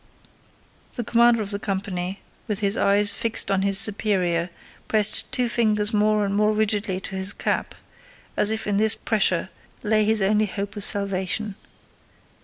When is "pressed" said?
4.87-5.31